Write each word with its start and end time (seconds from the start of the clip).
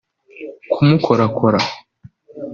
kumukorakora 0.71 1.61